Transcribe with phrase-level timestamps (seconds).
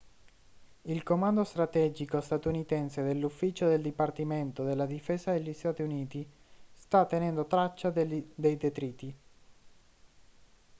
[0.85, 6.27] il comando strategico statunitense dell'ufficio del dipartimento della difesa degli stati uniti
[6.73, 9.15] sta tenendo traccia dei detriti